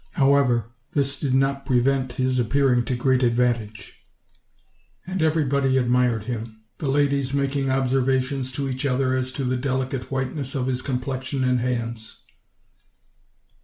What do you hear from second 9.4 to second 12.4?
the delicate whiteness of his complexion and hands.